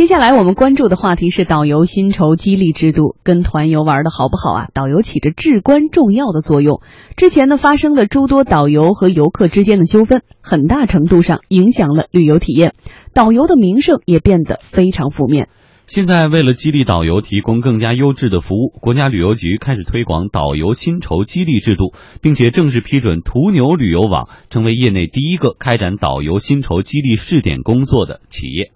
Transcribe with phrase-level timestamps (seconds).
[0.00, 4.68] 接下来我们关注的话题是导游薪酬激励制度，跟团游玩的好不好啊？
[4.72, 6.80] 导游起着至关重要的作用。
[7.18, 12.72] 之前呢发生的诸多导游和游客之间的纠纷，很大程度上影响了旅游体验，
[13.12, 15.50] 导游的名声也变得非常负面。
[15.86, 21.92] 现在为了激励导游提供更加优质的服务，国家旅游局开始推广导游薪酬激励制度，
[22.22, 28.72] 并且正式批准途牛旅游网成为业内第一个开展导游薪酬激励试点工作的企业。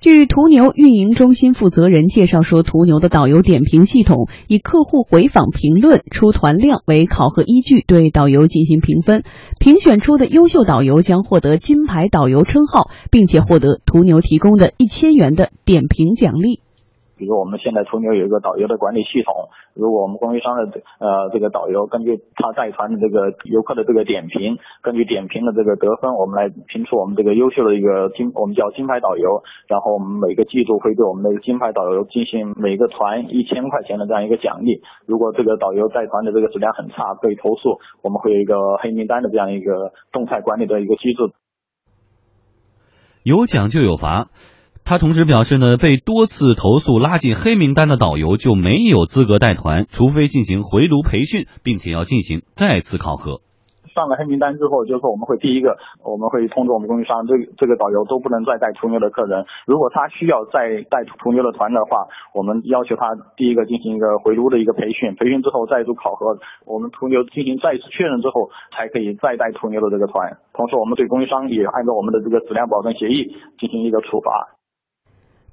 [0.00, 9.24] 据途牛运营中心负责人介绍说，途牛的导游点评系统以客户回访评论、出团量为考核依据，对导游进行评分。
[9.58, 16.60] 评选出的优秀导游将获得金牌导游称号，并且获得途牛提供的一千元的点评奖励。
[17.18, 29.42] 比如我们现在途牛有一个导游的管理系统，如果我们供应商的呃这个导游根据他带团的这个游客的这个点评，根据点评的这个得分，我们来评出我们这个优秀的一个金，我们叫金牌导游。
[29.66, 34.80] 然后我们每个季度会对我们的金牌导游进行每个团一千块钱的这样一个奖励。
[35.04, 41.32] 如果这个导游带团的这个质量很差，被投诉，我们会有一个黑名单的这样一个动态管理的一个机制。
[43.24, 44.28] 有奖就有罚。
[44.88, 53.44] 他同时表示呢，被多次投诉拉进黑名单的导游就没有资格带团，除非进行回炉培训，并且要进行再次考核。
[53.92, 59.44] 上了黑名单之后，就是说我们会第一个，我们会通知我们供应商，这这个导游都不能再带途牛的客人。
[59.68, 70.38] 如果他需要再带途牛的团的话，我们要求他第一个进行一个回炉的一个培训，培训之后再度考核，我们途牛进行再次确认之后，才可以再带途牛的这个团。
[70.56, 74.56] 同时，我们对供应商也按照我们的这个质量保证协议进行一个处罚。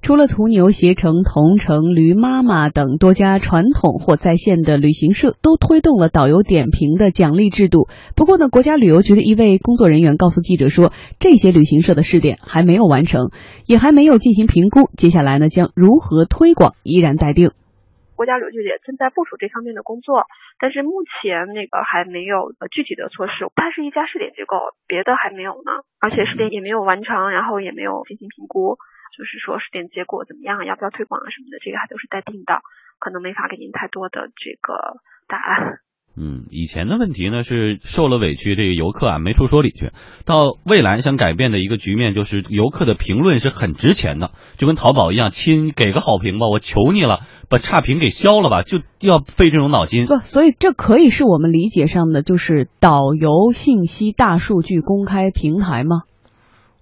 [0.06, 7.88] 除了途牛、携程、同城、驴妈妈等多家传统或在线的旅行社都推动了导游点评的奖励制度。
[8.14, 13.32] 不过呢，国家旅游局的一位工作人员告诉记者说，这些旅行社的试点还没有完成，
[13.66, 14.88] 也还没有进行评估。
[14.96, 17.50] 接下来呢，将如何推广依然待定。
[18.14, 20.22] 国家旅游局也正在部署这方面的工作，
[20.62, 23.50] 但是目前那个还没有具体的措施。
[23.58, 24.54] 它是一家试点机构，
[24.86, 28.78] 别的还没有呢，而且试点也没有完成，然后也没有进行评估。
[29.16, 32.60] 就是说试点结果怎么样，要不要推广啊什么的，这个还都是待定的，
[33.00, 35.80] 可能没法给您太多的这个答案。
[36.18, 39.90] 嗯，以前的问题呢是受了委屈，这个游客啊没处说理去。
[40.24, 47.18] 到未来想改变的一个局面，就是游客的评论是很值钱的，就跟淘宝一样，亲给个好评吧，我求你了，
[47.50, 50.06] 把差评给消了吧，就要费这种脑筋。
[50.06, 56.04] 不，所以这可以是我们理解上的就是导游信息大数据公开平台吗？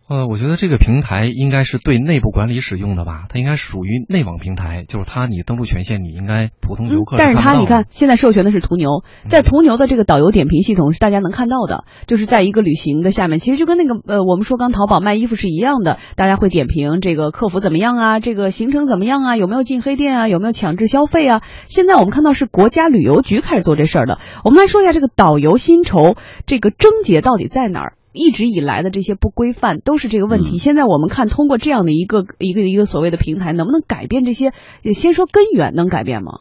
[0.07, 7.17] 呃，我觉得这个平台应该是对内部管理使用的吧，它应该属于内网平台，就是它你登录权限，你应该普通游客。
[7.17, 21.41] 但是它你看，现在授权的是途牛，在途牛的这个导游点评系统是大家能看到的，就是在一个旅行的下面，其实就跟那个呃，我们说刚淘宝卖衣服是一样的，大家会点评这个客服怎么样啊，这个行程怎么样啊，有没有进黑店啊，有没有强制消费啊？
[21.65, 27.95] 现在我们看到是国家旅游局开始做这事儿的，我们来说一下这个导游薪酬这个症结到底在哪儿？
[28.15, 30.57] 一直以来的这些不规范都是这个问题。
[30.57, 34.53] 现在我们看，通过这样的一个一个一个所谓的平台，能不能改变这些？
[34.95, 36.41] 先说根源，能改变吗？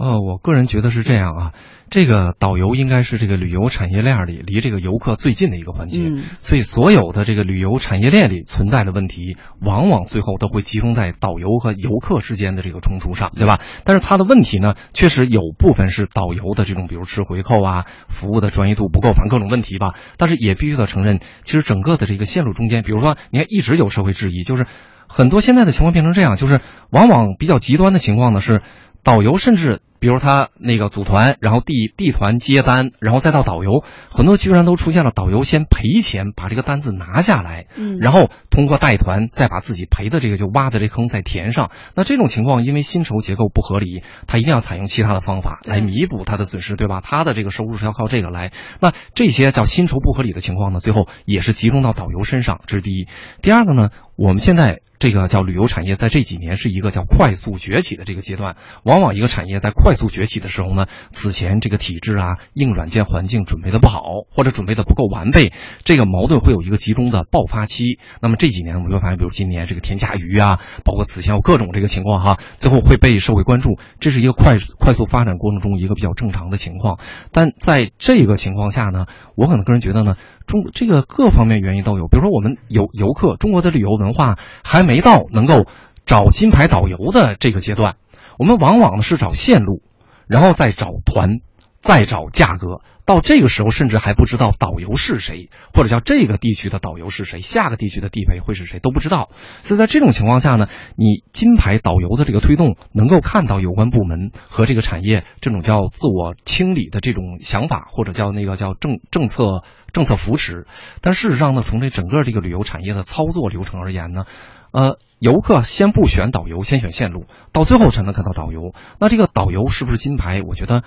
[0.00, 1.52] 呃，我个人觉得是这样啊。
[1.90, 5.98] 这个导游应该是这个旅游产业链里离这个游客最近的一个环节，
[6.38, 13.58] 所以所有的这个旅游产业链里存在的问题，往往最后都会集中在导游和游客之间的这个冲突上，对吧？
[13.84, 19.92] 但是他的问题呢，确实有部分是导游的这种，比如吃回扣啊，服务的专业度不够，反正各种问题吧。
[20.16, 24.64] 但是也必须得承认，其实整个的这个线路中间，比如说，你看一直有社会质疑，就是
[25.08, 28.62] 很多现在的情况变成这样，就是往往比较极端的情况呢是。
[29.02, 41.70] 导游甚至，比如他那个组团，然后地地团接单，然后再到导游，很多居然都出现了导游先赔钱把这个单子拿下来，嗯，然后通过带团再把自己赔的这个就挖的这坑再填上。
[41.94, 47.02] 那这种情况，因为薪酬结构不合理，他一定要采用其他的方法来弥补他的损失，对吧？
[47.02, 48.52] 他的这个收入是要靠这个来。
[48.80, 53.06] 那这些叫薪酬不合理的情况呢，最后也是集中到导游身上，这是第一。
[53.42, 54.80] 第二个呢，我们现在。
[55.00, 58.56] 这个叫旅游产业，在这几年是一个叫快速崛起的这个阶段。
[58.84, 65.52] 往往一个产业在快快速崛起的时候呢，此前这个体制啊、硬软件环境准备的不好，或者准备的不够完备，
[65.82, 67.98] 这个矛盾会有一个集中的爆发期。
[68.22, 77.00] 那么这几年我们会发现，比如今年这个天价鱼啊，包括此前有各种这个情况哈，最后会被社会关注，这是一个快快速发展过程中一个比较正常的情况。
[77.32, 80.14] 但在这个情况下呢，我可能个人觉得呢。
[80.46, 85.64] 中这个各方面原因都有，比如说我们游游客，中国的旅游文化还没到能够
[86.06, 87.94] 找金牌导游的这个阶段，
[88.40, 89.82] 我们往往呢是找线路，
[90.26, 91.40] 然后再找团，
[91.82, 92.80] 再找价格。
[93.04, 99.28] 到这个时候，甚至还不知道导游是谁，或者叫这个地区的导游是谁，下个地区的地陪会是谁都不知道。
[99.60, 110.64] 所以在这种情况下呢，你金牌导游的这个推动，能够看到有关部门和这个产业这种叫自我清理的这种想法，或者叫那个叫政政策政策扶持。
[111.02, 114.24] 但事实上呢，从这整个这个旅游产业的操作流程而言呢，
[114.72, 118.72] 呃，游客先不选导游，先选线路，到最后才能看到导游。
[118.98, 120.42] 那这个导游是不是金牌？
[120.42, 120.82] 我觉得。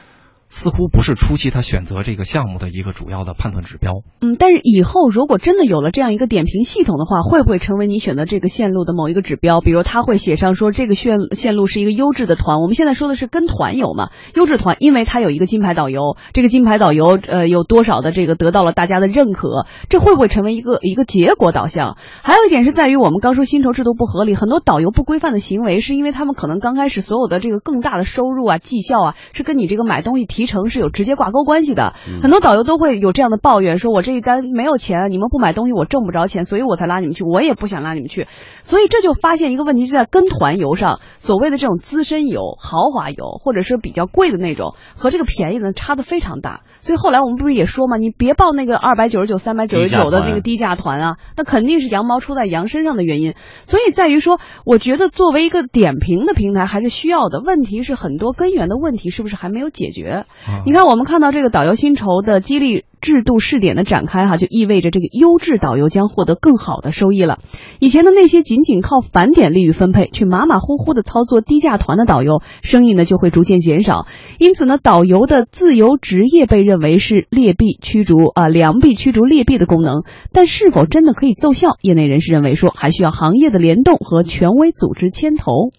[0.54, 4.04] 似乎不是初期他选择这个项目的一个主要的判断指标。
[4.22, 9.62] 嗯，但是以后如果真的有了这样一个点评系统的话，会不会成为你选择这个线路的某一个指标？
[9.62, 12.62] 比如他会写上说这个线线路是一个优质的团。
[12.62, 21.98] 我们现在说的是跟团游嘛，优质团，因为他有一个金牌导游，这个金牌导游呃有多少的这个得到了大家的认可，这会不会成为一个一个结果导向？
[22.22, 30.43] 还有一点是在于我们刚说薪酬制度不合理，很多导游不规范的行为，是因为他们可能刚开始所有的这个更大的收入啊绩效啊是跟你这个买东西提。
[30.44, 38.28] 提成是有直接挂钩关系的，很多导游都会有这样的抱怨，说我这一单没有钱，你们不买东西我挣不着钱，所以我才拉你们去，我也不想拉你们去，
[38.62, 46.64] 所以这就发现一个问题，是在跟团游上，所谓的这种资深游、豪华游，或者是比较贵的那种，和这个便宜的差的非常大。
[46.82, 53.34] 所以后来我们不是也说嘛，你别报那个二百九十九、三百九十九的那个低价团啊，那肯定是羊毛出在羊身上的原因。
[53.64, 60.26] 所以在于说，我觉得作为一个点评的平台还是需要的，问题是很多根源的问题是不是还没有解决？
[60.66, 67.40] 你看，我们看到这个导游薪酬的激励制度试点的展开，哈，就意味着这个优质导游将获得更好的收益了。
[67.80, 74.06] 以前的那些仅仅靠返点利率分配，却马马虎虎的操作低价团的导游，生意呢就会逐渐减少。
[74.38, 80.04] 因此呢，导游的自由职业被认为是劣币驱逐啊，良币驱逐劣币的功能。
[80.32, 81.78] 但是否真的可以奏效？
[81.82, 85.72] 业内人士认为说，还需要行业的联动和权威组织牵头。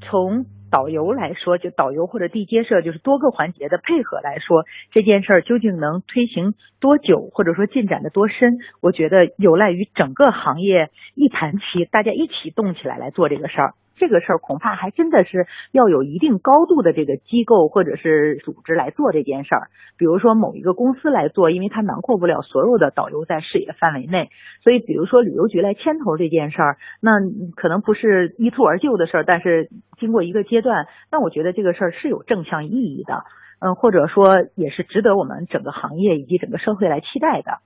[0.00, 13.74] 从导游来说，就导游或者地接社，就是多个环节的配合来说，这件事儿究竟能推行多久，或者说进展的多深，我觉得有赖于整个行业一盘棋，大家一起动起来来做这个事儿。
[13.96, 24.30] 这个事儿恐怕还真的是要有一定高度的这个机构或者是组织来做这件事儿，比如说某一个公司来做，因为它囊括不了所有的导游在视野范围内，
[24.62, 27.12] 所以比如说旅游局来牵头这件事儿，那
[27.54, 29.68] 可能不是一蹴而就的事儿，但是
[29.98, 33.24] 经过一个阶段，那我觉得这个事儿是有正向意义的，
[33.60, 37.58] 嗯，或者说也是值得我们整个行业以及整个社会来期待的。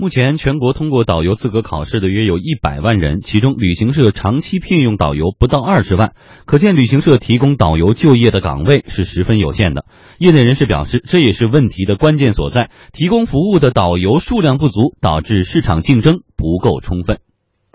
[0.00, 6.12] 目前，全国通过导游资格考试的约有一百万人，其中旅行社长期聘用导游不到二十万，
[6.46, 9.86] 可见旅行社提供导游就业的岗位是十分有限的。
[10.20, 17.18] 业内人士表示，这也是问题的关键所在，提供服务的导游数量不足，导致市场竞争不够充分。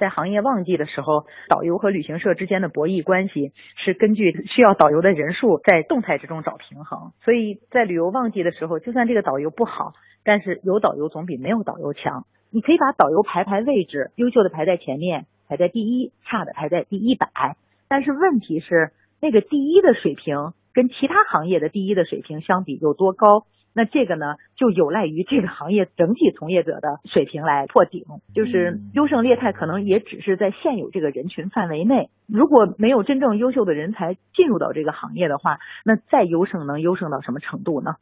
[0.03, 9.93] 在行业旺季的时候，导游和旅行社之间的博弈关系是根据需要导游的人数在动态之中找平衡，所以在旅游旺季的时候，就算这个导游不好。
[10.25, 12.25] 但是有导游总比没有导游强。
[12.49, 17.55] 你可以把导游排排位置，优秀的排在前面，排在第一；差的排在第一百。
[17.87, 18.91] 但是问题是，
[19.21, 23.45] 那个第一的水平跟其他行业的第一的水平相比有多高？
[23.75, 28.05] 那这个呢，就有赖于这个行业整体从业者的水平来破顶。
[28.33, 32.09] 就是优胜劣汰，可能也只是在现有这个人群范围内。
[32.27, 37.95] 如果没有真正优秀的人才进入到这个行业的话，那再优胜能优胜到什么程度呢？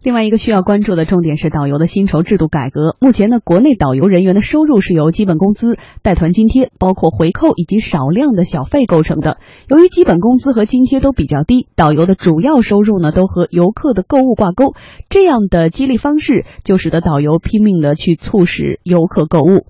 [0.00, 2.96] 另外一个需要关注的重点是导游的薪酬制度改革。
[3.00, 9.38] 目前呢，国内导游人员的收入是由基本工资、带团津贴、包括回扣以及少量的小费构成的。
[9.68, 14.74] 由于基本工资和津贴都比较低，导游的主要收入呢都和游客的购物挂钩。
[15.08, 19.66] 这样的激励方式就使得导游拼命的去促使游客购物。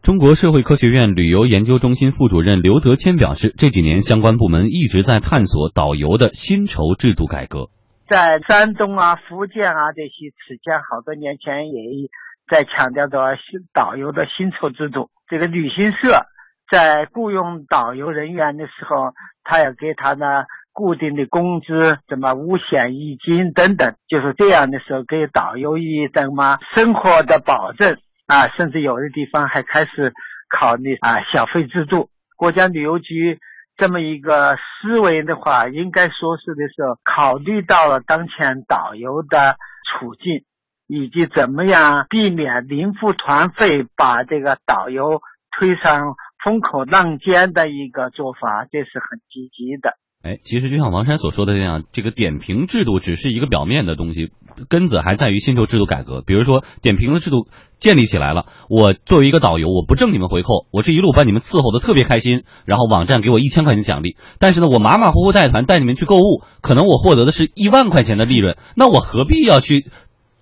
[0.00, 7.68] 中国社会科学院旅游研究中心副主任刘德谦表示，这几年相关部门一直在探索导游的薪酬制度改革。
[8.12, 12.10] 在山东啊、福建啊这些，此前好多年前也
[12.46, 13.38] 在强调着
[13.72, 15.08] 导游的薪酬制度。
[15.28, 16.26] 这个旅行社
[16.70, 19.14] 在雇佣导游人员的时候，
[19.44, 30.12] 他要给他呢固定的工资，什么五险一金等等，就是这样的时候给导游一什么生活的保证啊，甚至有的地方还开始
[30.54, 32.10] 考虑啊小费制度。
[32.36, 33.38] 国家旅游局。
[33.76, 39.56] 这么一个思维的话，应该说是的是考虑到了当前导游的
[39.90, 40.44] 处境，
[40.86, 45.20] 以及怎么样避免零付团费把这个导游
[45.58, 46.14] 推上
[46.44, 49.94] 风口浪尖的一个做法，这是很积极的。
[50.22, 54.30] 哎，其实就像王山所说的那样，这个点评制度只是一个表面的东西，
[54.68, 56.22] 根子还在于薪酬制度改革。
[56.24, 57.48] 比如说点评的制度
[57.80, 64.16] 建立起来了，我作为一个导游，我不挣你们回扣，我是一路把你们伺候的特别开心，然后网站给我一千块钱奖励。
[64.38, 69.90] 但是呢，我马马虎虎带团带你们去购物，可能我获得的是一万块钱的利润，那我何必要去？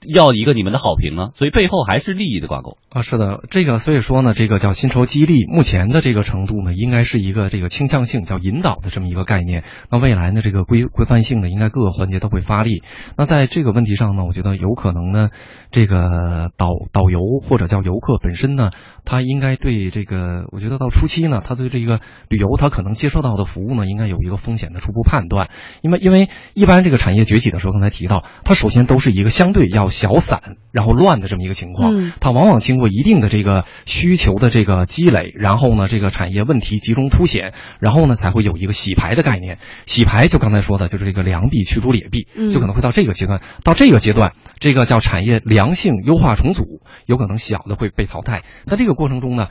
[0.09, 3.03] 要一个你们的好评呢，所以背后还是利益的挂钩啊。
[3.03, 9.63] 是的，这个所以说呢，这个叫薪酬激励，目前的这个程度呢，应该是一个这个倾向性叫引导的这么一个概念。
[9.91, 12.83] 那未来呢，这个规规范性呢，应该各个环节都会发力。
[13.19, 15.29] 那在这个问题上呢，我觉得有可能呢，
[15.71, 18.71] 这个导导游或者叫游客本身呢，
[19.05, 25.51] 他应该对这个，我觉得到初期呢，他对这个旅游他可能接受到的服务呢，应该有一个风险的初步判断。
[25.83, 29.90] 因为因为一般这个产业崛起的时候，刚才提到，它首先都是一个相对要。
[29.91, 30.41] 小散
[30.73, 39.59] 然后乱的这么一个情况，它往往经过一定的这个需求的这个积累，然后呢，这个产业问题集中凸显，然后呢，才会有一个洗牌的概念。
[39.87, 43.41] 洗牌就刚才说的，就是这个良币驱逐劣币，就可能会到这个阶段。
[43.65, 48.43] 到这个阶段，这个叫产业良性优化重组，有可能小的会被淘汰。
[48.67, 49.49] 那这个过程中呢？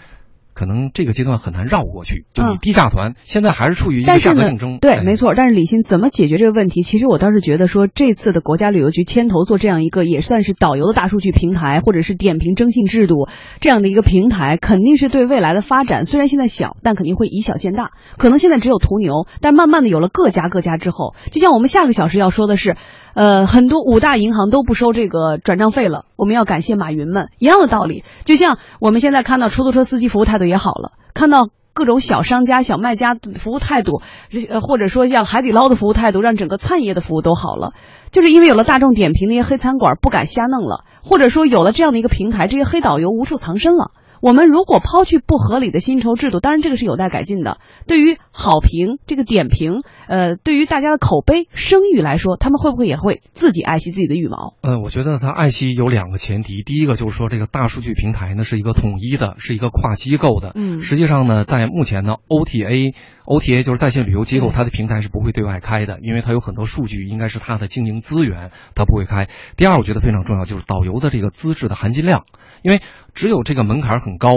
[0.60, 2.26] 可能这个阶段很难绕过去。
[2.34, 4.80] 就你低价团现在还是处于一个价格竞争。
[4.80, 5.34] 对，没错。
[5.34, 6.82] 但是李欣怎么解决这个问题？
[6.82, 13.30] 其实我倒是觉得说，这次的国家旅游局牵头做这样一个也算是导游的大数据平台，或者是点评征信制度
[13.62, 16.06] 这样的一个平台，肯定是对未来的发展。
[16.06, 17.92] 虽然现在小，但肯定会以小见大。
[18.18, 22.76] 可能现在只有途牛，但慢慢的有了各家各家之后，就像我们下个小时要说的是。
[23.14, 28.04] 呃，很多五大银行都不收这个转账费了，我们要感谢马云们，一样的道理。
[28.24, 34.02] 就像我们现在看到出租车司机服务态度也好了，看到各种小商家、小卖家服务态度，
[34.50, 37.74] 呃，或者说像海底捞的服务态度，让整个餐饮业的服务都好了，
[38.12, 43.92] 就是因为有了大众点评那些黑餐馆不敢瞎弄了，或者说有了这样的一个平台，这些黑导游无处藏身了。
[44.22, 47.58] 我们如果抛去不合理的薪酬制度，当然这个是有待改进的。
[47.88, 54.56] 对于好评这个点评，呃，对于大家的口碑声誉来说，他们会不会也会自己爱惜自己的羽毛？
[54.62, 60.52] 呃，我觉得他爱惜有两个前提，第一个就是说这个大数据平台呢是一个统一的，是一个跨机构的。
[60.56, 62.94] 嗯，实际上呢，在目前呢，OTA
[63.30, 69.28] OTA 就是在线旅游机构，它的平台是不会对外开的，因为它有很多数据应该是它的经营资源，它不会开。
[69.56, 72.26] 第二，我觉得非常重要就是导游的这个资质的含金量，
[72.64, 72.82] 因为
[73.14, 74.32] 只有这个门槛很高。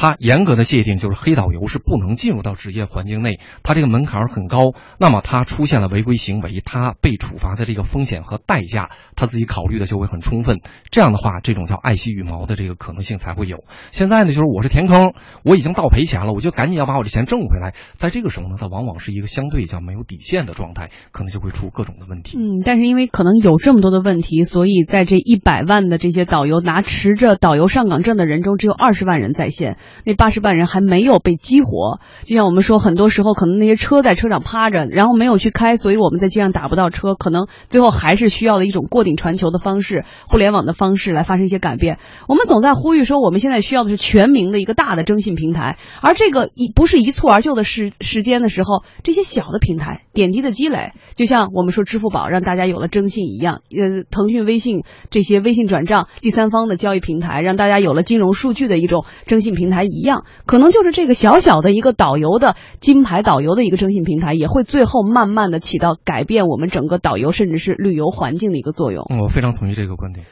[0.00, 10.60] 它严格的界定就是黑导游是不能进入到职业环境内，它这个门槛很高，那么它出现了违规行为，它被处罚的这个风险和代价，他自己考虑的就会很充分。
[10.92, 13.64] 这样的话，这种叫爱惜羽毛的这个可能性才会有。
[13.90, 17.74] 现在呢，就是我是填坑，我已经倒赔钱了，我就赶紧要把我这钱挣回来。
[17.96, 22.38] 在这个时候呢，它往往是一个相对叫没有底线的状态，可能就会出各种的问题。
[22.38, 29.76] 嗯，但是因为可能有这么多的问题，所以在这一百万的这些导游拿持着导游上岗证的人中，只有二十万人在线。
[30.04, 41.98] 那八十万人还没有被激活，就像我们说，很多时候可能那些车在车上趴着，然后没有去开，所以我们在街上打不到车，可能最后还是需要的一种过顶传球的方式，互联网的方式来发生一些改变。
[42.28, 60.24] 我们总在呼吁说，我们现在需要的是全民的一个大的征信平台，而这个一不是一蹴而就的时时间的时候，这些小的平台点滴的积累，就像我们说支付宝让大家有了征信一样，呃，腾讯微信这些微信转账第三方的交易平台让大家有了金融数据的一种征信平平台一样。
[60.46, 69.04] 可能就是这个小小的一个导游的金牌导游的一个征信平台，也会最后慢慢的起到改变我们整个导游甚至是旅游环境的一个作用。
[69.22, 70.26] 我非常同意这个观点。